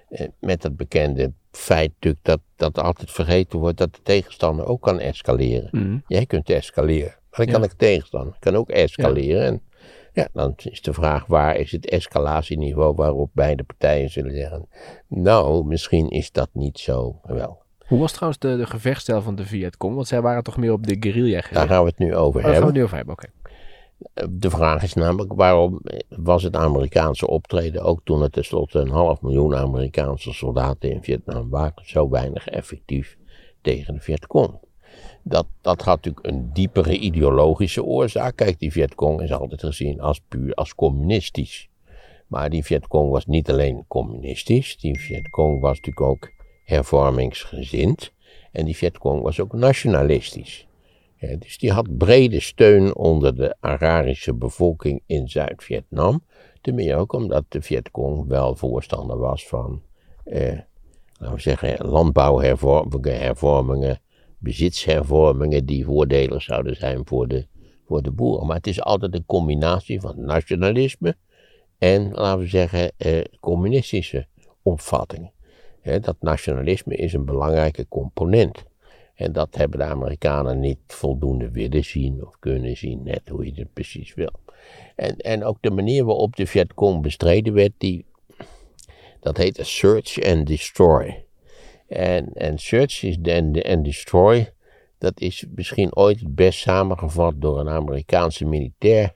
[0.09, 4.81] Eh, met het bekende feit natuurlijk dat, dat altijd vergeten wordt dat de tegenstander ook
[4.81, 5.69] kan escaleren.
[5.71, 5.97] Mhm.
[6.07, 7.65] Jij kunt escaleren, maar dan kan Ja.
[7.67, 9.45] ik tegenstander kan ook escaleren.
[9.45, 9.61] En
[10.13, 14.67] ja, dan is de vraag waar is het escalatieniveau waarop beide partijen zullen zeggen,
[15.07, 17.67] nou, misschien is dat niet zo wel.
[17.89, 19.95] Hoe was trouwens de, de gevechtsstijl van de Vietcong?
[19.95, 21.67] Want zij waren toch meer op de guerrilla Daar gericht?
[21.67, 22.65] gaan we het nu over Oh, daar gaan we hebben.
[22.67, 23.27] het nu over hebben, oké.
[24.29, 29.21] De vraag is namelijk waarom was het Amerikaanse optreden, ook toen er tenslotte een half
[29.21, 33.17] miljoen Amerikaanse soldaten in Vietnam waren, zo weinig effectief
[33.61, 34.59] tegen de Vietcong?
[35.23, 38.35] Dat, dat had natuurlijk een diepere ideologische oorzaak.
[38.35, 41.69] Kijk, die Vietcong is altijd gezien als puur als communistisch.
[42.27, 46.31] Maar die Vietcong was niet alleen communistisch, die Vietcong was natuurlijk ook
[46.69, 48.11] hervormingsgezind.
[48.51, 50.67] En die Vietcong was ook nationalistisch.
[51.15, 56.23] Ja, dus die had brede steun onder de Ararische bevolking in Zuid-Vietnam.
[56.61, 59.81] Ten meer ook omdat de Vietcong wel voorstander was van,
[60.23, 60.59] eh,
[61.17, 64.01] laten we zeggen, landbouwhervormingen, hervormingen,
[64.37, 67.47] bezitshervormingen die voordelig zouden zijn voor de,
[67.85, 68.47] voor de boeren.
[68.47, 71.15] Maar het is altijd een combinatie van nationalisme
[71.77, 74.27] en, laten we zeggen, eh, communistische
[74.61, 75.31] opvattingen.
[75.97, 78.63] Dat nationalisme is een belangrijke component.
[79.19, 83.51] En dat hebben de Amerikanen niet voldoende willen zien of kunnen zien, net hoe je
[83.55, 84.31] het precies wil.
[84.95, 88.05] En, en ook de manier waarop de Vietcong bestreden werd, die,
[89.19, 91.25] dat heet search and destroy.
[91.87, 93.17] En, en search is
[93.63, 94.53] and destroy,
[94.97, 99.15] dat is misschien ooit het best samengevat door een Amerikaanse militair,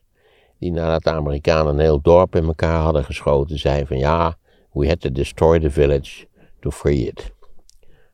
[0.60, 4.38] die nadat de Amerikanen een heel dorp in elkaar hadden geschoten, zei van ja,
[4.72, 6.26] we had to destroy the village
[6.64, 7.32] to free it.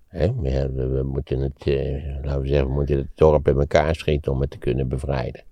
[0.07, 4.31] Hè, we, moeten het, eh, laten we zeggen, we moeten het dorp in elkaar schieten
[4.31, 5.43] om het te kunnen bevrijden.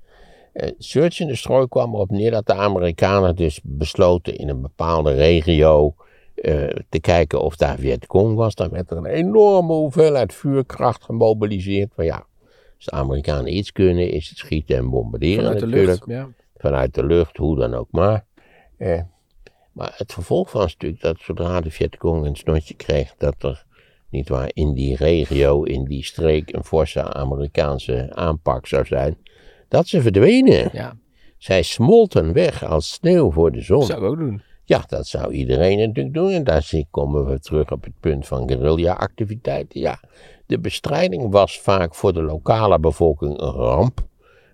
[0.54, 5.14] Eh, Search and Destroy kwam erop neer dat de Amerikanen dus besloten in een bepaalde
[5.14, 5.96] regio
[6.36, 8.56] eh, te kijken of daar Vietcong was.
[8.56, 11.92] Dan werd er een enorme hoeveelheid vuurkracht gemobiliseerd.
[11.96, 12.26] Maar ja,
[12.76, 16.30] als de Amerikanen iets kunnen, is het schieten en bombarderen Vanuit de natuurlijk lucht, ja.
[16.58, 18.26] vanuit de lucht, hoe dan ook maar.
[19.78, 23.66] Maar het vervolg was natuurlijk dat zodra de Vietcong een snotje kreeg, dat er,
[24.10, 29.18] niet waar, in die regio, in die streek, een forse Amerikaanse aanpak zou zijn,
[29.68, 30.70] dat ze verdwenen.
[30.74, 30.98] Ja,
[31.38, 33.86] Zij smolten weg als sneeuw voor de zon.
[33.86, 34.42] zou ik ook doen.
[34.63, 36.32] Ja, dat zou iedereen natuurlijk doen.
[36.32, 39.80] En daar komen we terug op het punt van guerrilla-activiteiten.
[39.80, 40.00] Ja,
[40.46, 44.08] de bestrijding was vaak voor de lokale bevolking een ramp,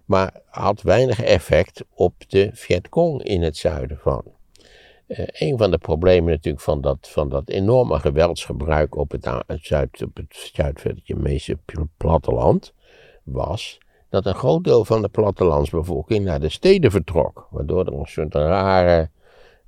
[0.05, 4.32] maar had weinig effect op de Vietcong in het zuiden van.
[5.13, 9.29] Eh, een van de problemen natuurlijk van dat, van dat enorme geweldsgebruik op het,
[9.61, 12.73] zuid, op het Zuid-Vietnamese pl- platteland
[13.23, 13.77] was
[14.09, 17.47] dat een groot deel van de plattelandsbevolking naar de steden vertrok.
[17.51, 19.09] Waardoor er een soort rare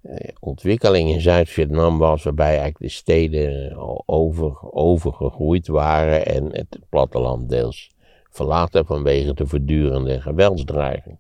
[0.02, 6.80] eh, ontwikkeling in Zuid-Vietnam was, waarbij eigenlijk de steden al over, overgegroeid waren en het
[6.90, 7.92] platteland deels
[8.30, 11.18] verlaten vanwege de voortdurende geweldsdreiging.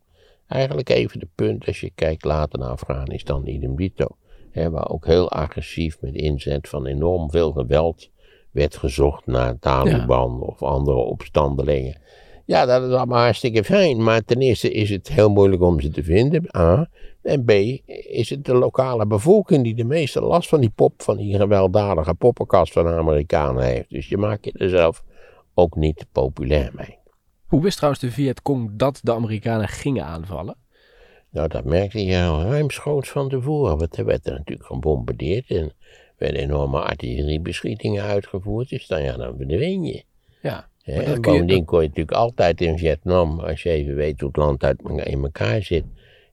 [0.47, 4.07] Eigenlijk even de punt als je kijkt later naar Afghanistan, idem dito.
[4.51, 8.09] Hè, waar ook heel agressief met inzet van enorm veel geweld
[8.51, 11.97] werd gezocht naar Taliban of andere opstandelingen.
[12.45, 15.89] Ja, dat is allemaal hartstikke fijn, maar ten eerste is het heel moeilijk om ze
[15.89, 16.89] te vinden, A.
[17.21, 17.51] En B,
[18.07, 22.13] is het de lokale bevolking die de meeste last van die pop, van die gewelddadige
[22.13, 23.89] poppenkast van de Amerikanen heeft.
[23.89, 25.03] Dus je maakt je er zelf
[25.53, 26.97] ook niet populair mee.
[27.47, 30.55] Hoe wist trouwens de Vietcong dat de Amerikanen gingen aanvallen?
[31.29, 35.71] Nou, dat merkte je al ruimschoots van tevoren, want er werd er natuurlijk gebombardeerd en
[36.17, 40.03] werden enorme artilleriebeschietingen uitgevoerd, dus dan, ja, dan verdween je.
[40.41, 44.19] Ja, dat en je- bovendien kon je natuurlijk altijd in Vietnam, als je even weet
[44.19, 45.83] hoe het land uit, in elkaar zit.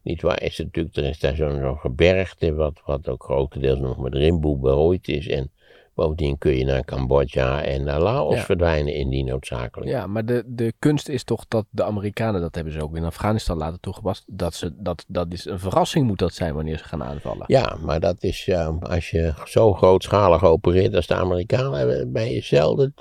[0.03, 3.99] Niet waar, is natuurlijk, er is daar zo'n zo'n gebergte, wat, wat ook grotendeels nog
[3.99, 5.29] met rimboe berooid is.
[5.29, 5.51] En
[5.95, 8.43] bovendien kun je naar Cambodja en naar Laos Ja.
[8.43, 9.91] verdwijnen indien noodzakelijk.
[9.91, 13.05] Ja, maar de, de kunst is toch dat de Amerikanen, dat hebben ze ook in
[13.05, 16.85] Afghanistan later toegepast, dat, ze, dat, dat is een verrassing moet dat zijn wanneer ze
[16.85, 17.45] gaan aanvallen.
[17.47, 18.51] Ja, maar dat is,
[18.81, 22.95] als je zo grootschalig opereert als de Amerikanen, ben je zelden,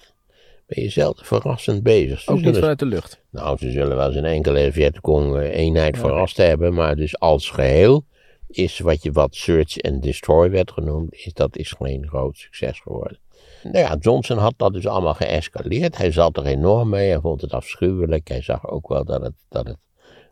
[0.66, 2.20] ben je zelden verrassend bezig.
[2.20, 3.22] Ze Ook niet vanuit de lucht.
[3.30, 7.50] Nou, ze zullen wel eens een enkele Vietcong eh, Ja, verrast hebben, maar dus als
[7.50, 8.06] geheel
[8.52, 12.80] is wat je wat search and destroy werd genoemd, is, dat is geen groot succes
[12.80, 13.20] geworden.
[13.64, 15.98] Nou ja, Johnson had dat dus allemaal geëscaleerd.
[15.98, 18.28] Hij zat er enorm mee, hij vond het afschuwelijk.
[18.28, 19.78] Hij zag ook wel dat het, dat het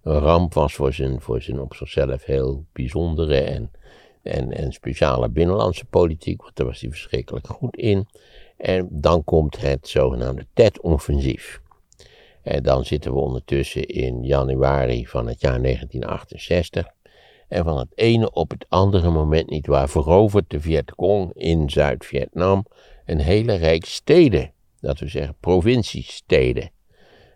[0.03, 3.71] een ramp was voor zijn, voor zijn op zichzelf heel bijzondere en,
[4.21, 8.07] en, en speciale binnenlandse politiek, want daar was hij verschrikkelijk goed in.
[8.57, 11.61] En dan komt het zogenaamde Tet-offensief.
[12.41, 16.87] En dan zitten we ondertussen in januari van het jaar 1968.
[17.49, 22.65] En van het ene op het andere moment niet waar verovert de Vietcong in Zuid-Vietnam
[23.05, 24.51] een hele rijk steden.
[24.79, 26.71] Dat we zeggen provinciesteden.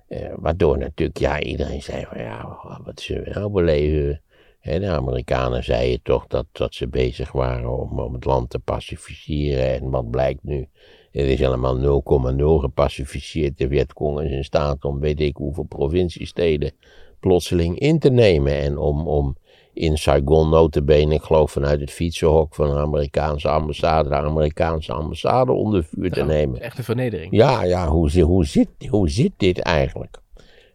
[0.08, 4.21] Eh, waardoor natuurlijk, ja, iedereen zei van ja, wat zullen we nou beleven?
[4.62, 9.73] De Amerikanen zeiden toch dat, dat ze bezig waren om, om het land te pacificeren.
[9.73, 10.67] En wat blijkt nu?
[11.12, 12.02] Het is helemaal
[12.36, 13.58] 0,0 gepacificeerd.
[13.58, 16.71] De Vietcong is in staat om weet ik hoeveel provinciesteden
[17.19, 18.54] plotseling in te nemen.
[18.54, 19.38] En om, om
[19.73, 25.51] in Saigon notabene, ik geloof vanuit het fietsenhok van de Amerikaanse ambassade, de Amerikaanse ambassade
[25.51, 26.62] onder vuur te nemen.
[26.62, 27.36] Echt een vernedering.
[27.36, 30.21] Ja, ja, hoe, hoe, zit, hoe zit dit eigenlijk?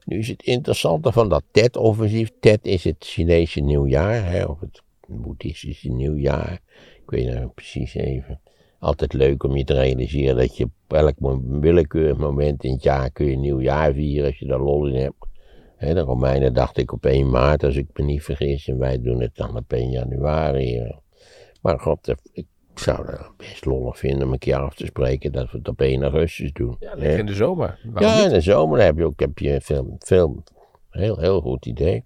[0.05, 2.31] Nu is het interessante van dat Tet-offensief.
[2.41, 6.61] Tet is het Chinese nieuwjaar, hè, of het boeddhistische nieuwjaar.
[7.03, 8.41] Ik weet nou precies even.
[8.79, 13.11] Altijd leuk om je te realiseren dat je op elk willekeurig moment in het jaar
[13.11, 15.28] kun je nieuwjaar vieren als je daar lol in hebt.
[15.79, 19.21] De Romeinen dacht ik op 1 maart, als ik me niet vergis, en wij doen
[19.21, 20.93] het dan op 1 januari.
[21.61, 25.33] Maar god, eh, ik zou het best lollig vinden om een keer af te spreken
[25.33, 26.77] dat we het op 1 augustus doen.
[26.81, 27.79] Ja, in de zomer.
[27.85, 30.43] Waarom Ja, in de zomer heb je ook heb je veel, veel
[30.91, 32.05] heel, heel goed idee.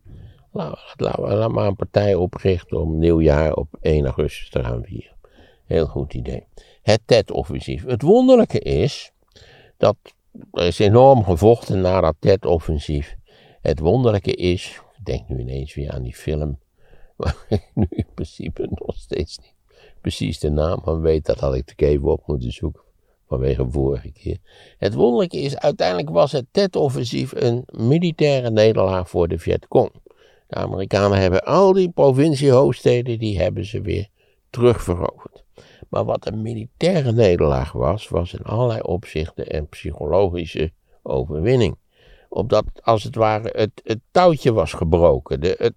[0.52, 5.16] Laat, laat, laat maar een partij oprichten om nieuwjaar op 1 augustus te gaan vieren.
[5.64, 6.46] Heel goed idee.
[6.82, 7.84] Het Tet-offensief.
[7.86, 9.12] Het wonderlijke is
[9.76, 9.96] dat
[10.52, 13.16] er is enorm gevochten na dat Tet-offensief.
[13.62, 16.58] Het wonderlijke is, ik denk nu ineens weer aan die film,
[17.16, 19.54] waar ik nu in principe nog steeds niet
[20.02, 21.26] precies de naam van weet.
[21.26, 22.82] Dat had ik er even op moeten zoeken
[23.28, 24.38] vanwege vorige keer.
[24.78, 29.92] Het wonderlijke is, uiteindelijk was het Tet-offensief een militaire nederlaag voor de Vietcong.
[30.46, 34.08] De Amerikanen hebben al die provinciehoofdsteden, die hebben ze weer
[34.50, 35.44] terugveroverd.
[35.88, 40.72] Maar wat een militaire nederlaag was, was in allerlei opzichten een psychologische
[41.02, 41.76] overwinning.
[42.32, 45.40] Omdat, als het ware, het, touwtje was gebroken.
[45.40, 45.74] De,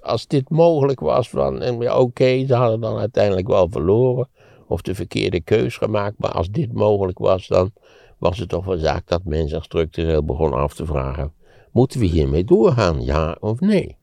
[0.00, 1.30] als dit mogelijk was,
[1.78, 4.28] ja, oké, ze hadden dan uiteindelijk wel verloren
[4.66, 6.14] of de verkeerde keus gemaakt.
[6.18, 7.72] Maar als dit mogelijk was, dan
[8.18, 11.32] was het toch wel zaak dat men zich structureel begon af te vragen:
[11.70, 13.96] moeten we hiermee doorgaan, ja of nee?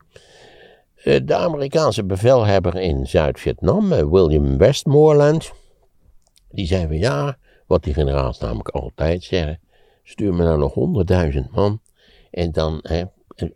[0.94, 5.52] Eh, De Amerikaanse bevelhebber in Zuid-Vietnam, eh, William Westmoreland,
[6.50, 9.60] die zei van ja, wat die generaals namelijk altijd zeggen,
[10.10, 11.80] stuur me nou nog honderdduizend man
[12.30, 13.02] en dan, hè,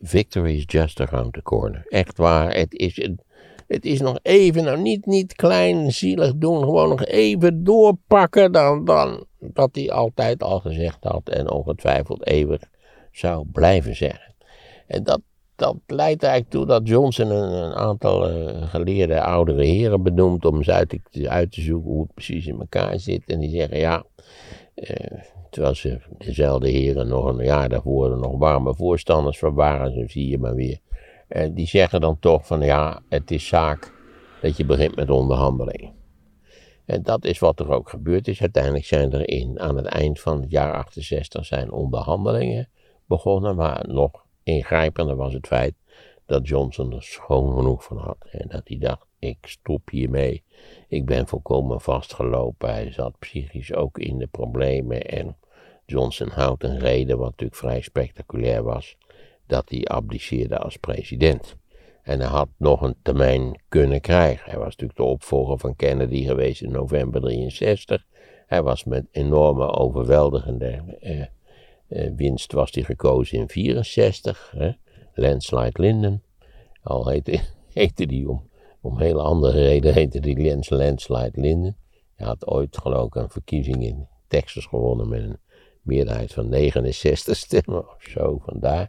[0.00, 1.84] victory is just around the corner.
[1.88, 3.20] Echt waar, het is, een-
[3.66, 8.84] het is nog even, nou niet, niet klein, zielig doen, gewoon nog even doorpakken dan,
[8.84, 12.60] dan dat hij altijd al gezegd had en ongetwijfeld eeuwig
[13.12, 14.34] zou blijven zeggen.
[14.86, 15.20] En dat,
[15.56, 20.56] dat leidt eigenlijk toe dat Johnson een, een aantal eh, geleerde oudere heren benoemt om
[20.56, 23.22] eens uit te, uit te zoeken hoe het precies in elkaar zit.
[23.26, 24.04] En die zeggen ja,
[24.74, 25.18] eh,
[25.54, 30.06] terwijl ze dezelfde heren nog een jaar daarvoor er nog warme voorstanders van waren, zo
[30.06, 30.78] zie je maar weer.
[31.28, 33.92] En die zeggen dan toch van ja, het is zaak
[34.40, 35.92] dat je begint met onderhandelingen.
[36.84, 38.40] En dat is wat er ook gebeurd is.
[38.40, 42.68] Uiteindelijk zijn er in, aan het eind van het jaar 68 zijn onderhandelingen
[43.06, 45.74] begonnen, maar nog ingrijpender was het feit
[46.26, 48.26] dat Johnson er schoon genoeg van had.
[48.30, 50.42] En dat hij dacht, ik stop hiermee.
[50.88, 52.72] Ik ben volkomen vastgelopen.
[52.72, 55.02] Hij zat psychisch ook in de problemen.
[55.02, 55.36] En
[55.86, 58.96] Johnson houdt een reden, wat natuurlijk vrij spectaculair was,
[59.46, 61.56] dat hij abdiceerde als president.
[62.02, 64.50] En hij had nog een termijn kunnen krijgen.
[64.50, 68.06] Hij was natuurlijk de opvolger van Kennedy geweest in november 63.
[68.46, 71.20] Hij was met enorme, overweldigende eh,
[71.88, 74.52] eh, winst was hij gekozen in 64.
[74.56, 74.70] Hè?
[75.14, 76.22] Landslide Linden.
[76.82, 77.40] Al heette,
[77.72, 78.28] heette die
[78.80, 81.76] om, hele andere reden heette die Landslide Linden.
[82.14, 85.38] Hij had ooit geloof ik een verkiezing in Texas gewonnen met een
[85.84, 88.88] meerderheid van 69 stemmen of zo, vandaar.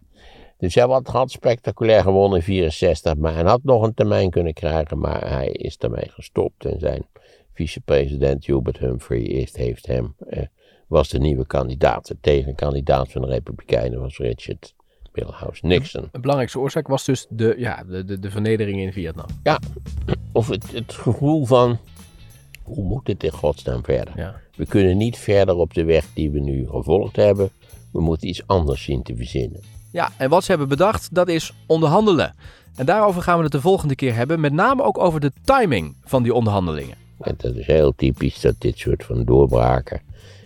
[0.58, 4.54] Dus hij had, had spectaculair gewonnen in 64, maar hij had nog een termijn kunnen
[4.54, 6.66] krijgen, maar hij is daarmee gestopt.
[6.66, 7.06] En zijn
[7.54, 10.44] vicepresident Hubert Humphrey is, heeft hem, eh,
[10.88, 12.08] was de nieuwe kandidaat.
[12.08, 14.76] De tegenkandidaat van de Republikeinen was Richard
[15.14, 16.10] Milhouse Nixon.
[16.12, 19.28] Een belangrijkste oorzaak was dus de, ja, de, de, de vernedering in Vietnam.
[19.44, 19.60] Ja,
[20.32, 21.80] of het, het gevoel van,
[22.66, 24.14] hoe moet dit in godsnaam verder?
[24.16, 24.36] Ja.
[24.56, 27.50] We kunnen niet verder op de weg die we nu gevolgd hebben.
[27.92, 29.60] We moeten iets anders zien te verzinnen.
[29.92, 32.34] ja, en wat ze hebben bedacht, dat is onderhandelen.
[32.76, 34.40] En daarover gaan we het de volgende keer hebben.
[34.40, 36.98] Met name ook over de timing van die onderhandelingen.
[37.20, 40.02] En dat is heel typisch dat dit soort van doorbraken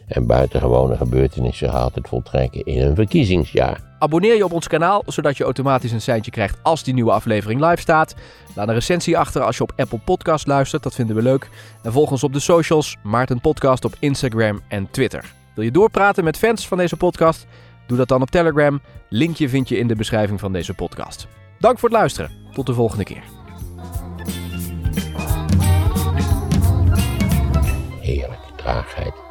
[0.08, 3.88] en buitengewone gebeurtenissen gaat het voltrekken in een verkiezingsjaar.
[3.99, 7.62] Abonneer je op ons kanaal, zodat je automatisch een seintje krijgt als die nieuwe aflevering
[7.62, 8.15] live staat.
[8.55, 11.49] Laat een recensie achter als je op Apple Podcast luistert, dat vinden we leuk.
[11.83, 15.33] En volg ons op de socials, Maarten Podcast op Instagram en Twitter.
[15.55, 17.45] Wil je doorpraten met fans van deze podcast?
[17.88, 18.81] Doe dat dan op Telegram.
[19.09, 21.27] Linkje vind je in de beschrijving van deze podcast.
[21.59, 22.31] Dank voor het luisteren.
[22.53, 23.23] Tot de volgende keer.
[28.01, 29.28] Heerlijke traagheid.